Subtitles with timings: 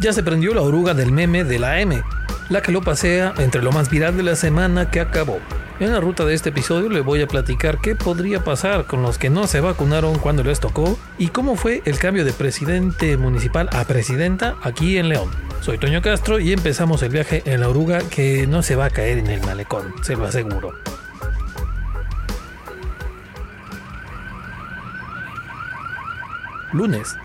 [0.00, 2.02] ya se prendió la oruga del meme de la M,
[2.48, 5.40] la que lo pasea entre lo más viral de la semana que acabó.
[5.80, 9.18] En la ruta de este episodio le voy a platicar qué podría pasar con los
[9.18, 13.68] que no se vacunaron cuando les tocó y cómo fue el cambio de presidente municipal
[13.72, 15.28] a presidenta aquí en León.
[15.60, 18.90] Soy Toño Castro y empezamos el viaje en la oruga que no se va a
[18.90, 20.72] caer en el malecón, se lo aseguro.
[26.72, 27.16] Lunes.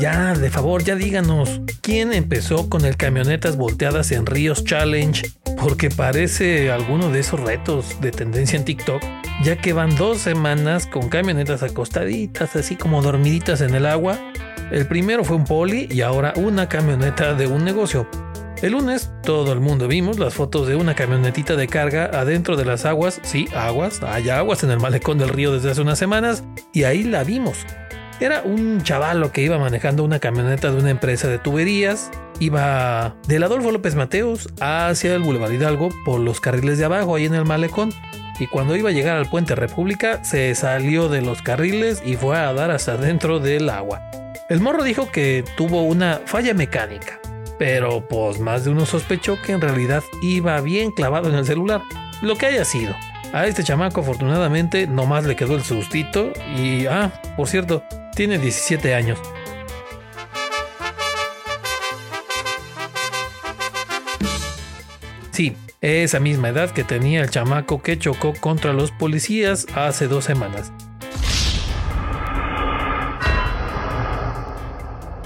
[0.00, 5.30] Ya, de favor, ya díganos, ¿quién empezó con el camionetas volteadas en ríos challenge?
[5.58, 9.02] Porque parece alguno de esos retos de tendencia en TikTok,
[9.42, 14.18] ya que van dos semanas con camionetas acostaditas, así como dormiditas en el agua.
[14.72, 18.08] El primero fue un poli y ahora una camioneta de un negocio.
[18.62, 22.64] El lunes todo el mundo vimos las fotos de una camionetita de carga adentro de
[22.64, 26.42] las aguas, sí, aguas, hay aguas en el malecón del río desde hace unas semanas
[26.72, 27.66] y ahí la vimos.
[28.20, 32.10] Era un chavalo que iba manejando una camioneta de una empresa de tuberías.
[32.38, 37.24] Iba del Adolfo López Mateos hacia el Boulevard Hidalgo por los carriles de abajo, ahí
[37.24, 37.94] en el malecón.
[38.38, 42.36] Y cuando iba a llegar al puente República, se salió de los carriles y fue
[42.38, 44.02] a dar hasta dentro del agua.
[44.50, 47.20] El morro dijo que tuvo una falla mecánica,
[47.58, 51.80] pero pues más de uno sospechó que en realidad iba bien clavado en el celular,
[52.20, 52.94] lo que haya sido.
[53.32, 57.84] A este chamaco afortunadamente nomás le quedó el sustito y, ah, por cierto,
[58.20, 59.18] tiene 17 años.
[65.30, 70.26] Sí, esa misma edad que tenía el chamaco que chocó contra los policías hace dos
[70.26, 70.70] semanas.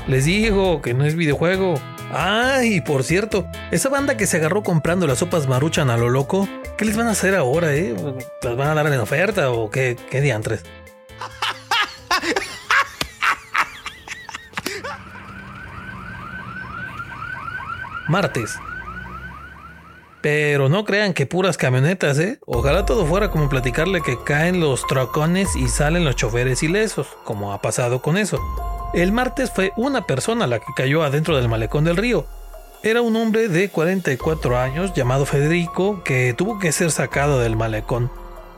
[0.07, 1.75] Les digo que no es videojuego.
[2.13, 6.49] Ay, por cierto, esa banda que se agarró comprando las sopas maruchan a lo loco,
[6.79, 7.93] ¿qué les van a hacer ahora, eh?
[8.41, 10.63] ¿Las van a dar en oferta o qué, qué diantres?
[18.09, 18.57] Martes.
[20.21, 22.39] Pero no crean que puras camionetas, ¿eh?
[22.47, 27.53] Ojalá todo fuera como platicarle que caen los trocones y salen los choferes ilesos, como
[27.53, 28.41] ha pasado con eso.
[28.95, 32.27] El martes fue una persona la que cayó adentro del malecón del río.
[32.83, 38.11] Era un hombre de 44 años llamado Federico que tuvo que ser sacado del malecón.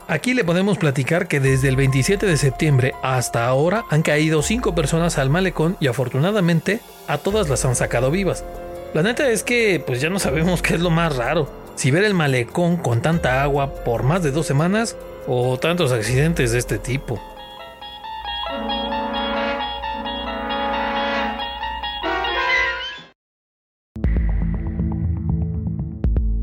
[0.07, 4.73] Aquí le podemos platicar que desde el 27 de septiembre hasta ahora han caído 5
[4.73, 8.45] personas al malecón y afortunadamente a todas las han sacado vivas.
[8.93, 11.49] La neta es que pues ya no sabemos qué es lo más raro.
[11.75, 14.95] Si ver el malecón con tanta agua por más de dos semanas
[15.27, 17.21] o tantos accidentes de este tipo.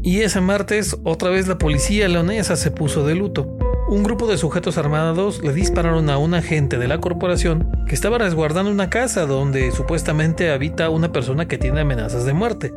[0.03, 4.39] Y ese martes otra vez la policía leonesa se puso de luto un grupo de
[4.39, 9.27] sujetos armados le dispararon a un agente de la corporación que estaba resguardando una casa
[9.27, 12.73] donde supuestamente habita una persona que tiene amenazas de muerte.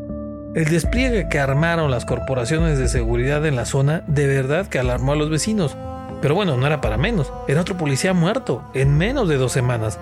[0.54, 5.14] El despliegue que armaron las corporaciones de seguridad en la zona de verdad que alarmó
[5.14, 5.78] a los vecinos.
[6.22, 10.00] Pero bueno, no era para menos, era otro policía muerto en menos de dos semanas.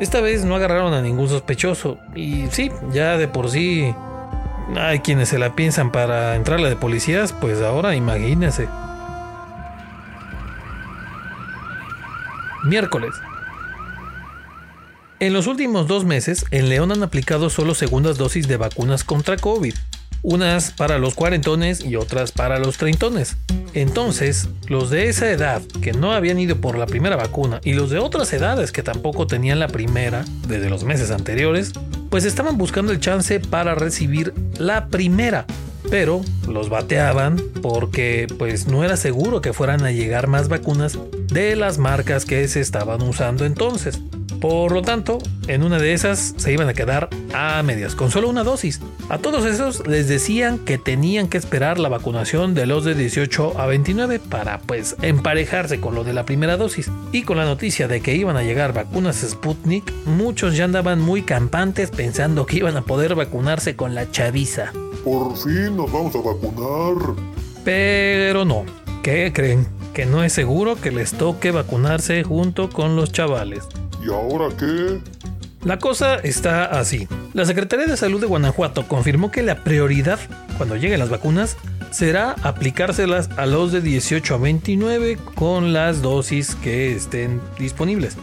[0.00, 3.94] Esta vez no agarraron a ningún sospechoso y sí, ya de por sí
[4.74, 8.68] hay quienes se la piensan para entrarle de policías, pues ahora imagínense.
[12.66, 13.14] Miércoles.
[15.20, 19.36] En los últimos dos meses, en León han aplicado solo segundas dosis de vacunas contra
[19.36, 19.72] COVID,
[20.22, 23.36] unas para los cuarentones y otras para los treintones.
[23.72, 27.90] Entonces, los de esa edad que no habían ido por la primera vacuna y los
[27.90, 31.72] de otras edades que tampoco tenían la primera desde los meses anteriores,
[32.10, 35.46] pues estaban buscando el chance para recibir la primera
[35.90, 40.98] pero los bateaban porque pues no era seguro que fueran a llegar más vacunas
[41.28, 44.00] de las marcas que se estaban usando entonces.
[44.40, 48.28] Por lo tanto, en una de esas se iban a quedar a medias, con solo
[48.28, 48.80] una dosis.
[49.08, 53.58] A todos esos les decían que tenían que esperar la vacunación de los de 18
[53.58, 56.90] a 29 para pues emparejarse con lo de la primera dosis.
[57.12, 61.22] Y con la noticia de que iban a llegar vacunas Sputnik, muchos ya andaban muy
[61.22, 64.72] campantes pensando que iban a poder vacunarse con la chaviza.
[65.02, 67.14] Por fin nos vamos a vacunar.
[67.64, 68.64] Pero no.
[69.02, 69.75] ¿Qué creen?
[69.96, 73.64] Que no es seguro que les toque vacunarse junto con los chavales.
[74.04, 75.00] ¿Y ahora qué?
[75.64, 77.08] La cosa está así.
[77.32, 80.18] La Secretaría de Salud de Guanajuato confirmó que la prioridad
[80.58, 81.56] cuando lleguen las vacunas
[81.92, 88.18] será aplicárselas a los de 18 a 29 con las dosis que estén disponibles.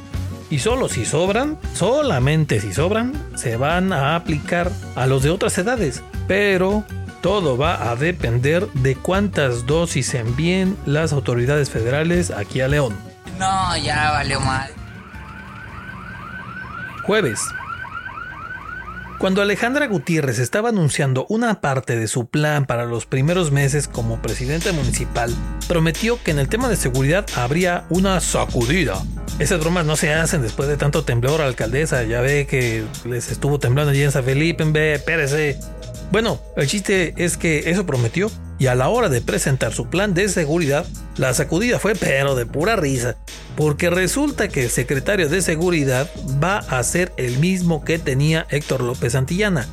[0.52, 5.58] Y solo si sobran, solamente si sobran, se van a aplicar a los de otras
[5.58, 6.04] edades.
[6.28, 6.84] Pero
[7.24, 12.94] todo va a depender de cuántas dosis envíen las autoridades federales aquí a León.
[13.40, 14.70] No, ya valió mal.
[17.06, 17.40] Jueves.
[19.24, 24.22] Cuando Alejandra Gutiérrez estaba anunciando una parte de su plan para los primeros meses como
[24.22, 25.34] presidenta municipal,
[25.70, 29.02] prometió que en el tema de seguridad habría una sacudida.
[29.40, 32.04] Esas bromas no se hacen después de tanto temblor, alcaldesa.
[32.04, 35.58] Ya ve que les estuvo temblando allí en San Felipe, en B, espérese.
[36.12, 38.30] Bueno, el chiste es que eso prometió
[38.63, 40.86] y a la hora de presentar su plan de seguridad,
[41.18, 43.18] la sacudida fue pero de pura risa,
[43.57, 46.10] porque resulta que el secretario de seguridad
[46.42, 49.68] va a ser el mismo que tenía Héctor López Santillana.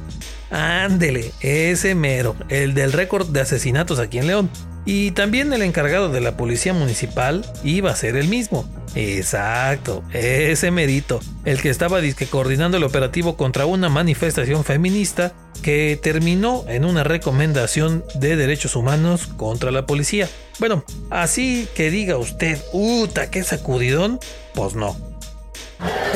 [0.51, 4.51] Ándele, ese mero, el del récord de asesinatos aquí en León.
[4.93, 8.69] Y también el encargado de la policía municipal iba a ser el mismo.
[8.97, 15.33] Exacto, ese merito, el que estaba disque coordinando el operativo contra una manifestación feminista
[15.63, 20.29] que terminó en una recomendación de derechos humanos contra la policía.
[20.59, 24.19] Bueno, así que diga usted, ¡uta, qué sacudidón!
[24.55, 24.97] Pues no.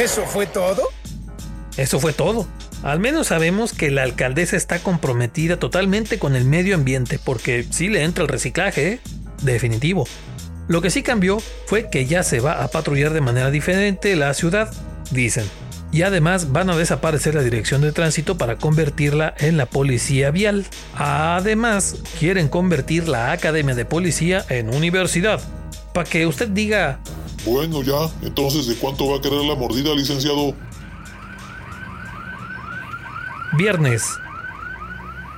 [0.01, 0.83] ¿Eso fue todo?
[1.77, 2.49] Eso fue todo.
[2.83, 7.89] Al menos sabemos que la alcaldesa está comprometida totalmente con el medio ambiente, porque sí
[7.89, 9.01] le entra el reciclaje, ¿eh?
[9.43, 10.07] definitivo.
[10.67, 14.33] Lo que sí cambió fue que ya se va a patrullar de manera diferente la
[14.35, 14.73] ciudad,
[15.11, 15.45] dicen.
[15.93, 20.65] Y además van a desaparecer la dirección de tránsito para convertirla en la policía vial.
[20.95, 25.41] Además, quieren convertir la academia de policía en universidad.
[25.93, 26.99] Para que usted diga...
[27.45, 30.55] Bueno ya, entonces ¿de cuánto va a querer la mordida, licenciado?
[33.57, 34.19] Viernes.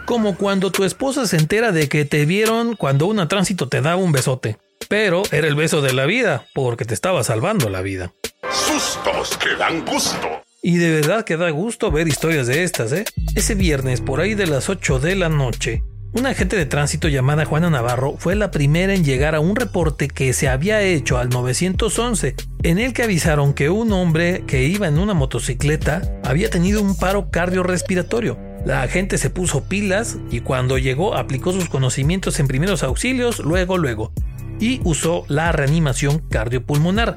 [0.07, 3.97] Como cuando tu esposa se entera de que te vieron cuando una tránsito te daba
[3.97, 4.57] un besote.
[4.89, 8.13] Pero era el beso de la vida, porque te estaba salvando la vida.
[8.51, 10.43] Sustos que dan gusto.
[10.63, 13.05] Y de verdad que da gusto ver historias de estas, ¿eh?
[13.35, 15.83] Ese viernes, por ahí de las 8 de la noche,
[16.17, 20.09] una agente de tránsito llamada Juana Navarro fue la primera en llegar a un reporte
[20.09, 24.89] que se había hecho al 911, en el que avisaron que un hombre que iba
[24.89, 28.39] en una motocicleta había tenido un paro cardiorrespiratorio.
[28.65, 33.77] La agente se puso pilas y cuando llegó aplicó sus conocimientos en primeros auxilios, luego,
[33.77, 34.13] luego
[34.59, 37.17] y usó la reanimación cardiopulmonar.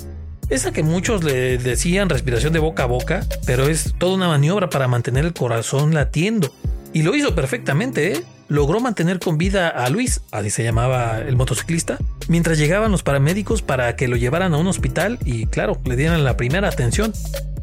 [0.50, 4.70] Esa que muchos le decían respiración de boca a boca, pero es toda una maniobra
[4.70, 6.54] para mantener el corazón latiendo.
[6.92, 8.24] Y lo hizo perfectamente, ¿eh?
[8.50, 13.62] Logró mantener con vida a Luis, así se llamaba el motociclista, mientras llegaban los paramédicos
[13.62, 17.14] para que lo llevaran a un hospital y, claro, le dieran la primera atención.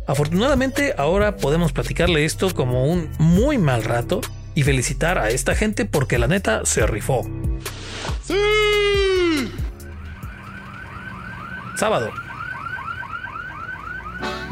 [0.06, 4.20] Afortunadamente, ahora podemos platicarle esto como un muy mal rato
[4.54, 7.28] y felicitar a esta gente porque la neta se rifó.
[8.24, 8.34] ¡Sí!
[11.76, 12.10] sábado.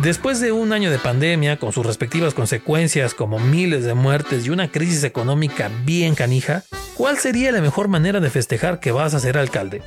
[0.04, 4.50] Después de un año de pandemia, con sus respectivas consecuencias como miles de muertes y
[4.50, 6.62] una crisis económica bien canija,
[6.94, 9.80] ¿cuál sería la mejor manera de festejar que vas a ser alcalde?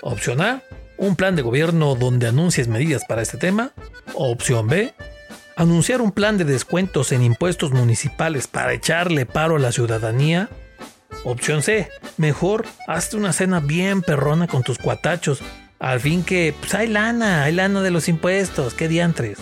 [0.00, 0.62] Opción A,
[0.96, 3.72] un plan de gobierno donde anuncies medidas para este tema.
[4.14, 4.94] Opción B,
[5.56, 10.50] anunciar un plan de descuentos en impuestos municipales para echarle paro a la ciudadanía.
[11.24, 15.42] Opción C, mejor hazte una cena bien perrona con tus cuatachos
[15.80, 19.38] al fin que, pues hay lana, hay lana de los impuestos, qué diantres.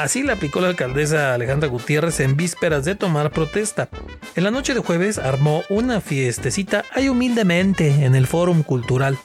[0.00, 3.90] Así la aplicó la alcaldesa Alejandra Gutiérrez en vísperas de tomar protesta.
[4.34, 9.18] En la noche de jueves armó una fiestecita ahí humildemente en el Fórum Cultural.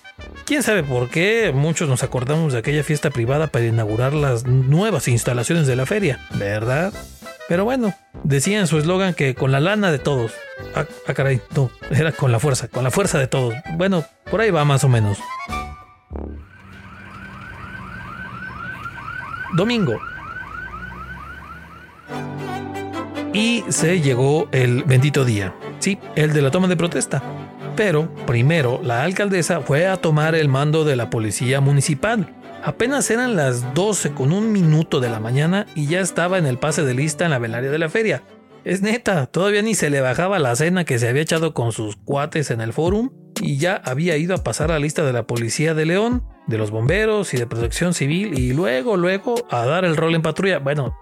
[0.46, 5.08] Quién sabe por qué, muchos nos acordamos de aquella fiesta privada para inaugurar las nuevas
[5.08, 6.94] instalaciones de la feria, ¿verdad?
[7.48, 7.94] Pero bueno,
[8.26, 10.34] decía en su eslogan que con la lana de todos.
[10.76, 13.54] Ah, ah, caray, no, era con la fuerza, con la fuerza de todos.
[13.78, 15.20] Bueno, por ahí va más o menos.
[19.56, 19.98] Domingo.
[23.36, 25.54] Y se llegó el bendito día.
[25.80, 27.22] Sí, el de la toma de protesta.
[27.76, 32.34] Pero primero la alcaldesa fue a tomar el mando de la policía municipal
[32.66, 36.58] Apenas eran las 12 con un minuto de la mañana y ya estaba en el
[36.58, 38.24] pase de lista en la velaria de la feria.
[38.64, 41.96] Es neta, todavía ni se le bajaba la cena que se había echado con sus
[41.96, 45.76] cuates en el forum y ya había ido a pasar la lista de la policía
[45.76, 49.96] de León, de los bomberos y de protección civil y luego, luego a dar el
[49.96, 50.58] rol en patrulla.
[50.58, 50.96] Bueno,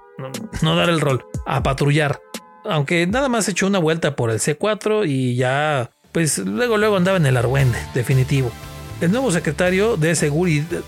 [0.61, 2.21] no, dar el rol, a patrullar.
[2.65, 7.17] Aunque nada más echó una vuelta por el C4 y ya, pues luego, luego andaba
[7.17, 8.51] en el Argüende, definitivo.
[9.01, 10.81] El nuevo secretario de seguridad,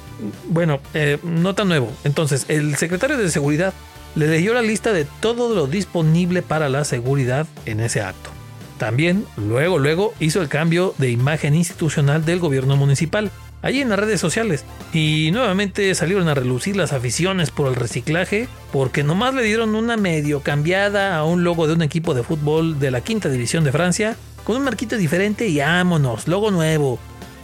[0.47, 1.91] bueno, eh, no tan nuevo.
[2.03, 3.73] Entonces, el secretario de seguridad
[4.15, 8.29] le leyó la lista de todo lo disponible para la seguridad en ese acto.
[8.77, 13.31] También, luego, luego, hizo el cambio de imagen institucional del gobierno municipal,
[13.65, 14.63] allí en las redes sociales.
[14.93, 19.97] Y nuevamente salieron a relucir las aficiones por el reciclaje, porque nomás le dieron una
[19.97, 23.73] medio cambiada a un logo de un equipo de fútbol de la quinta división de
[23.73, 26.99] Francia, con un marquito diferente y vámonos, logo nuevo,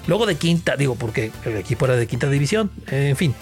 [0.07, 3.35] Luego de quinta, digo, porque el equipo era de quinta división, en fin.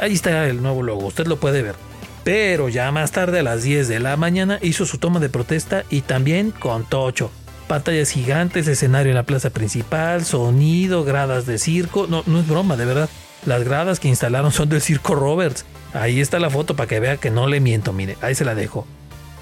[0.00, 1.74] Ahí está el nuevo logo, usted lo puede ver.
[2.22, 5.84] Pero ya más tarde a las 10 de la mañana hizo su toma de protesta
[5.90, 7.30] y también con Tocho.
[7.68, 12.06] Pantallas gigantes, escenario en la plaza principal, sonido, gradas de circo.
[12.06, 13.08] No, no es broma, de verdad.
[13.44, 15.64] Las gradas que instalaron son del Circo Roberts.
[15.92, 18.54] Ahí está la foto para que vea que no le miento, mire, ahí se la
[18.54, 18.86] dejo.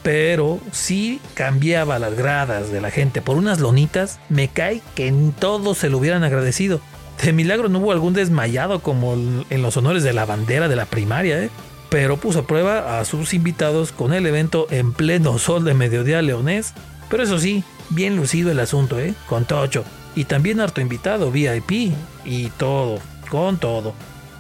[0.02, 5.32] Pero si cambiaba las gradas de la gente por unas lonitas, me cae que en
[5.32, 6.80] todos se lo hubieran agradecido.
[7.22, 10.84] De milagro no hubo algún desmayado como en los honores de la bandera de la
[10.84, 11.50] primaria, ¿eh?
[11.88, 16.20] pero puso a prueba a sus invitados con el evento en pleno sol de mediodía
[16.22, 16.74] leonés.
[17.08, 19.14] Pero eso sí, bien lucido el asunto, ¿eh?
[19.28, 19.84] Con Tocho.
[20.14, 21.92] Y también harto invitado, VIP.
[22.24, 22.98] Y todo,
[23.30, 23.94] con todo.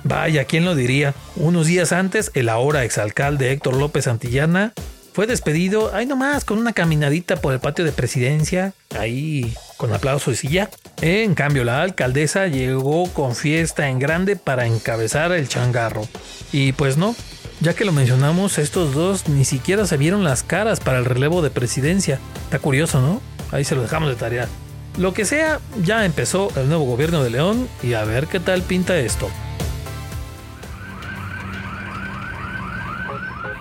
[0.04, 1.14] Vaya, ¿quién lo diría?
[1.36, 4.72] Unos días antes, el ahora exalcalde Héctor López Santillana
[5.14, 10.42] fue despedido, ahí nomás, con una caminadita por el patio de presidencia, ahí con aplausos
[10.42, 10.70] y ya.
[11.00, 16.08] En cambio, la alcaldesa llegó con fiesta en grande para encabezar el changarro.
[16.50, 17.14] Y pues no,
[17.60, 21.42] ya que lo mencionamos, estos dos ni siquiera se vieron las caras para el relevo
[21.42, 22.18] de presidencia.
[22.46, 23.22] Está curioso, ¿no?
[23.54, 24.48] Ahí se lo dejamos de tarea.
[24.98, 28.62] Lo que sea, ya empezó el nuevo gobierno de León y a ver qué tal
[28.62, 29.30] pinta esto.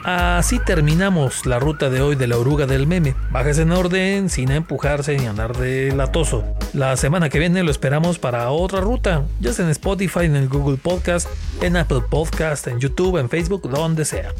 [0.03, 3.13] Así terminamos la ruta de hoy de la oruga del meme.
[3.29, 6.43] Bajes en orden, sin empujarse ni andar de latoso.
[6.73, 10.49] La semana que viene lo esperamos para otra ruta, ya sea en Spotify, en el
[10.49, 11.29] Google Podcast,
[11.61, 14.33] en Apple Podcast, en YouTube, en Facebook, donde sea.